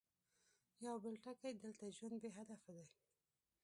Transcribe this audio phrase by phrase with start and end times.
[0.85, 2.85] يو بل ټکی، دلته ژوند بې هدفه دی.